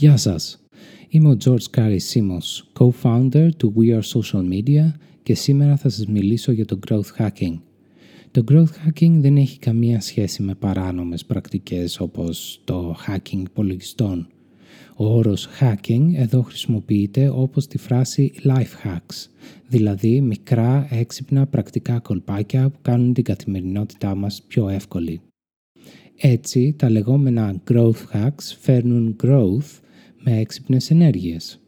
Γεια 0.00 0.16
σας. 0.16 0.64
Είμαι 1.08 1.28
ο 1.28 1.36
George 1.44 1.76
Carey 1.76 1.98
Simos, 2.12 2.62
co-founder 2.78 3.48
του 3.56 3.74
We 3.76 4.00
Are 4.00 4.02
Social 4.02 4.48
Media 4.52 4.92
και 5.22 5.34
σήμερα 5.34 5.76
θα 5.76 5.88
σας 5.88 6.06
μιλήσω 6.06 6.52
για 6.52 6.64
το 6.64 6.78
growth 6.88 7.16
hacking. 7.18 7.58
Το 8.30 8.44
growth 8.50 8.62
hacking 8.86 9.12
δεν 9.20 9.36
έχει 9.36 9.58
καμία 9.58 10.00
σχέση 10.00 10.42
με 10.42 10.54
παράνομες 10.54 11.24
πρακτικές 11.24 12.00
όπως 12.00 12.60
το 12.64 12.96
hacking 13.06 13.42
υπολογιστών. 13.44 14.26
Ο 14.96 15.06
όρος 15.06 15.48
hacking 15.60 16.12
εδώ 16.14 16.42
χρησιμοποιείται 16.42 17.28
όπως 17.28 17.66
τη 17.66 17.78
φράση 17.78 18.32
life 18.44 18.86
hacks, 18.88 19.26
δηλαδή 19.68 20.20
μικρά 20.20 20.88
έξυπνα 20.90 21.46
πρακτικά 21.46 21.98
κολπάκια 21.98 22.70
που 22.70 22.78
κάνουν 22.82 23.12
την 23.12 23.24
καθημερινότητά 23.24 24.14
μας 24.14 24.42
πιο 24.42 24.68
εύκολη. 24.68 25.20
Έτσι, 26.20 26.74
τα 26.78 26.90
λεγόμενα 26.90 27.62
growth 27.70 28.02
hacks 28.12 28.56
φέρνουν 28.60 29.16
growth 29.22 29.80
με 30.18 30.38
έξυπνες 30.38 30.90
ενέργειες. 30.90 31.60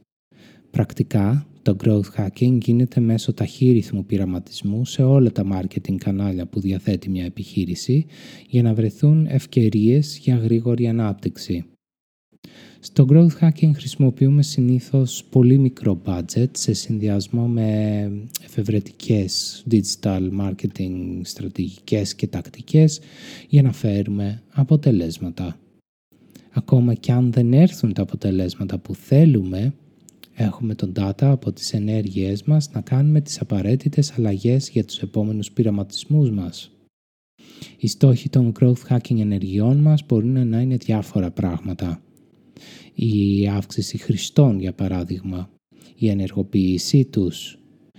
Πρακτικά, 0.71 1.47
το 1.63 1.77
growth 1.85 2.11
hacking 2.17 2.59
γίνεται 2.63 3.01
μέσω 3.01 3.33
ταχύρυθμου 3.33 4.05
πειραματισμού 4.05 4.85
σε 4.85 5.03
όλα 5.03 5.33
τα 5.33 5.45
marketing 5.53 5.97
κανάλια 5.97 6.47
που 6.47 6.61
διαθέτει 6.61 7.11
μια 7.11 7.25
επιχείρηση 7.25 8.07
για 8.49 8.63
να 8.63 8.75
βρεθούν 8.75 9.27
ευκαιρίες 9.27 10.19
για 10.19 10.37
γρήγορη 10.37 10.89
ανάπτυξη. 10.89 11.65
Στο 12.81 13.07
growth 13.11 13.39
hacking 13.41 13.71
χρησιμοποιούμε 13.75 14.43
συνήθως 14.43 15.25
πολύ 15.31 15.59
μικρό 15.59 16.03
budget 16.05 16.49
σε 16.53 16.73
συνδυασμό 16.73 17.47
με 17.47 18.11
εφευρετικές 18.45 19.65
digital 19.71 20.29
marketing 20.41 21.21
στρατηγικές 21.23 22.15
και 22.15 22.27
τακτικές 22.27 23.01
για 23.49 23.63
να 23.63 23.73
φέρουμε 23.73 24.43
αποτελέσματα. 24.51 25.59
Ακόμα 26.53 26.95
και 26.95 27.13
αν 27.13 27.33
δεν 27.33 27.53
έρθουν 27.53 27.93
τα 27.93 28.03
αποτελέσματα 28.03 28.79
που 28.79 28.95
θέλουμε, 28.95 29.75
έχουμε 30.35 30.75
τον 30.75 30.93
data 30.97 31.23
από 31.23 31.53
τις 31.53 31.73
ενέργειές 31.73 32.43
μας 32.43 32.71
να 32.73 32.81
κάνουμε 32.81 33.21
τις 33.21 33.41
απαραίτητες 33.41 34.13
αλλαγές 34.19 34.69
για 34.69 34.85
τους 34.85 34.99
επόμενους 34.99 35.51
πειραματισμούς 35.51 36.31
μας. 36.31 36.71
Οι 37.79 37.87
στόχοι 37.89 38.29
των 38.29 38.53
growth 38.61 38.87
hacking 38.89 39.19
ενεργειών 39.21 39.77
μας 39.77 40.03
μπορούν 40.07 40.49
να 40.49 40.61
είναι 40.61 40.77
διάφορα 40.77 41.31
πράγματα. 41.31 42.03
Η 42.95 43.49
αύξηση 43.49 43.99
χρηστών, 43.99 44.61
για 44.61 44.73
παράδειγμα, 44.73 45.51
η 45.97 46.09
ενεργοποίησή 46.09 47.05
τους, 47.05 47.59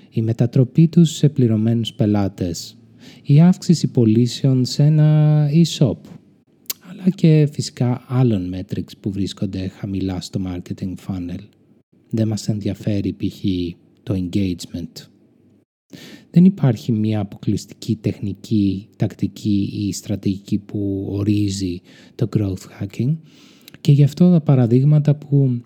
η 0.10 0.22
μετατροπή 0.22 0.88
τους 0.88 1.12
σε 1.12 1.30
πληρωμένους 1.30 1.94
πελάτες, 1.94 2.78
η 3.24 3.42
αύξηση 3.42 3.88
πωλήσεων 3.88 4.66
σε 4.66 4.84
ένα 4.84 5.48
e-shop, 5.54 5.98
αλλά 7.02 7.10
και 7.10 7.50
φυσικά 7.52 8.06
άλλων 8.08 8.54
metrics 8.56 8.92
που 9.00 9.12
βρίσκονται 9.12 9.68
χαμηλά 9.68 10.22
στο 10.22 10.42
marketing 10.46 10.94
funnel. 11.08 11.40
Δεν 12.10 12.28
μας 12.28 12.48
ενδιαφέρει 12.48 13.14
π.χ. 13.14 13.44
το 14.04 14.14
engagement. 14.18 15.06
Δεν 16.32 16.46
υπάρχει 16.46 16.92
μία 16.92 17.20
αποκλειστική 17.20 17.96
τεχνική, 17.96 18.90
τακτική 18.98 19.70
ή 19.74 19.94
στρατηγική 19.94 20.58
που 20.58 21.08
ορίζει 21.10 21.82
το 22.16 22.30
growth 22.36 22.82
hacking 22.82 23.18
και 23.82 23.92
γι' 23.92 24.04
αυτό 24.04 24.32
τα 24.32 24.42
παραδείγματα 24.42 25.16
που 25.16 25.62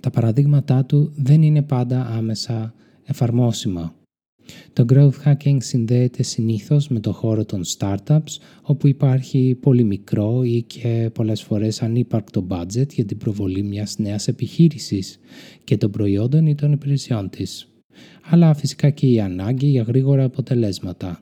τα 0.00 0.10
παραδείγματά 0.10 0.84
του 0.84 1.12
δεν 1.16 1.42
είναι 1.42 1.62
πάντα 1.62 2.06
άμεσα 2.06 2.74
εφαρμόσιμα. 3.04 3.94
Το 4.72 4.84
growth 4.88 5.24
hacking 5.24 5.56
συνδέεται 5.58 6.22
συνήθως 6.22 6.88
με 6.88 7.00
το 7.00 7.12
χώρο 7.12 7.44
των 7.44 7.62
startups 7.78 8.36
όπου 8.62 8.86
υπάρχει 8.86 9.58
πολύ 9.60 9.84
μικρό 9.84 10.42
ή 10.44 10.62
και 10.62 11.10
πολλές 11.14 11.42
φορές 11.42 11.82
ανύπαρκτο 11.82 12.46
budget 12.50 12.92
για 12.92 13.04
την 13.04 13.16
προβολή 13.16 13.62
μιας 13.62 13.98
νέας 13.98 14.28
επιχείρησης 14.28 15.18
και 15.64 15.76
των 15.76 15.90
προϊόντων 15.90 16.46
ή 16.46 16.54
των 16.54 16.72
υπηρεσιών 16.72 17.30
της. 17.30 17.68
Αλλά 18.30 18.54
φυσικά 18.54 18.90
και 18.90 19.06
η 19.06 19.20
ανάγκη 19.20 19.66
για 19.66 19.82
γρήγορα 19.82 20.24
αποτελέσματα. 20.24 21.20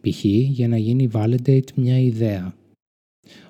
Π.χ. 0.00 0.24
για 0.24 0.68
να 0.68 0.76
γίνει 0.76 1.08
validate 1.12 1.72
μια 1.74 1.98
ιδέα 1.98 2.54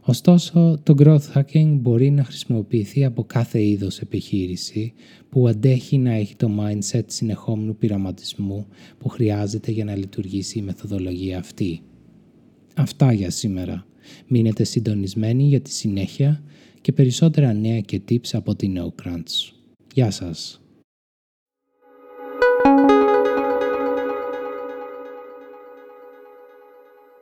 Ωστόσο, 0.02 0.78
το 0.82 0.94
growth 0.98 1.32
hacking 1.34 1.76
μπορεί 1.80 2.10
να 2.10 2.24
χρησιμοποιηθεί 2.24 3.04
από 3.04 3.24
κάθε 3.24 3.62
είδος 3.62 4.00
επιχείρηση 4.00 4.92
που 5.28 5.48
αντέχει 5.48 5.98
να 5.98 6.12
έχει 6.12 6.36
το 6.36 6.50
mindset 6.60 7.04
συνεχόμενου 7.06 7.76
πειραματισμού 7.76 8.66
που 8.98 9.08
χρειάζεται 9.08 9.70
για 9.70 9.84
να 9.84 9.96
λειτουργήσει 9.96 10.58
η 10.58 10.62
μεθοδολογία 10.62 11.38
αυτή. 11.38 11.82
Αυτά 12.74 13.12
για 13.12 13.30
σήμερα. 13.30 13.86
Μείνετε 14.26 14.64
συντονισμένοι 14.64 15.42
για 15.42 15.60
τη 15.60 15.70
συνέχεια 15.70 16.42
και 16.80 16.92
περισσότερα 16.92 17.52
νέα 17.52 17.80
και 17.80 18.00
tips 18.08 18.28
από 18.32 18.54
την 18.54 18.78
NoCrunch. 18.78 19.52
Γεια 19.94 20.10
σας! 20.10 20.59